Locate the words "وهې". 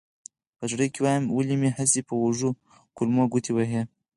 3.53-3.81